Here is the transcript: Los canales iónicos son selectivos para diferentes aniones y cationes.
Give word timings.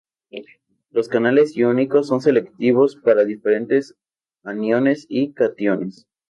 Los 0.89 1.09
canales 1.09 1.55
iónicos 1.55 2.07
son 2.07 2.21
selectivos 2.21 2.95
para 2.95 3.23
diferentes 3.23 3.95
aniones 4.43 5.05
y 5.07 5.31
cationes. 5.33 6.07